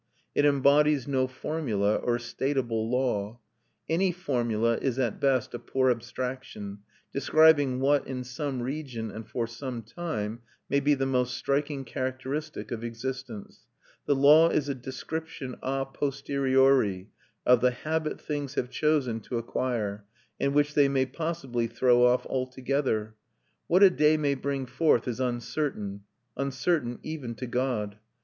[0.33, 3.39] It embodies no formula or statable law;
[3.87, 6.79] any formula is at best a poor abstraction,
[7.13, 12.71] describing what, in some region and for some time, may be the most striking characteristic
[12.71, 13.67] of existence;
[14.07, 17.11] the law is a description a posteriori
[17.45, 20.03] of the habit things have chosen to acquire,
[20.39, 23.13] and which they may possibly throw off altogether.
[23.67, 26.05] What a day may bring forth is uncertain;
[26.35, 27.97] uncertain even to God.